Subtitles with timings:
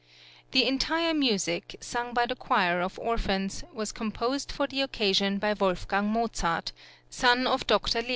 [0.49, 5.53] The entire music, sung by the choir of orphans, was composed for the occasion by
[5.53, 6.71] Wolfgang Mozart,
[7.11, 7.99] son of Dr.
[7.99, 8.05] L.